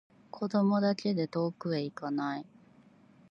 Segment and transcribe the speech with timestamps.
[0.31, 2.47] 子供だけで遠くへいかない